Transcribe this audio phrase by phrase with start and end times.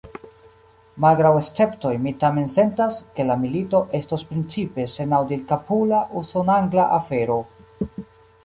[1.03, 7.41] Malgraŭ esceptoj, mi tamen sentas, ke la milito estos principe senaŭdilkapula, usonangla afero.